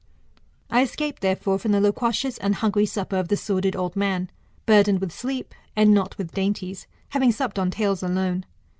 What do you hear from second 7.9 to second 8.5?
alone.